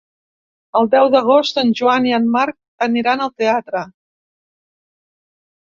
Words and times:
El 0.79 0.89
deu 0.95 1.09
d'agost 1.15 1.59
en 1.63 1.69
Joan 1.81 2.09
i 2.09 2.15
en 2.19 2.25
Marc 2.37 2.59
aniran 2.89 3.23
al 3.27 3.35
teatre. 3.45 3.87